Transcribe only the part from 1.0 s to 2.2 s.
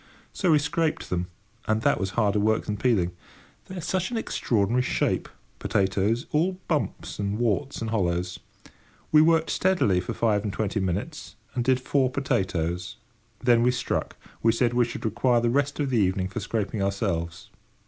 them, and that was